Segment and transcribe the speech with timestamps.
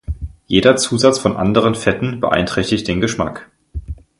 [0.47, 3.51] Jeder Zusatz von anderen Fetten beeinträchtigt den Geschmack.